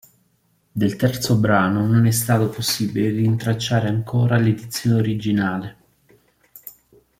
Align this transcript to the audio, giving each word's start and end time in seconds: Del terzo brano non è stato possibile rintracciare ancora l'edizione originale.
Del 0.71 0.95
terzo 0.95 1.35
brano 1.37 1.85
non 1.85 2.07
è 2.07 2.11
stato 2.11 2.49
possibile 2.49 3.11
rintracciare 3.11 3.87
ancora 3.87 4.35
l'edizione 4.39 4.95
originale. 4.97 5.77